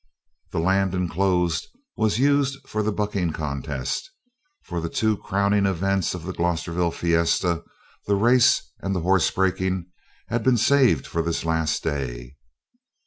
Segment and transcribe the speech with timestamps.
[0.49, 4.09] The land enclosed was used for the bucking contest,
[4.63, 7.63] for the two crowning events of the Glosterville fiesta,
[8.07, 9.91] the race and the horse breaking,
[10.27, 12.35] had been saved for this last day.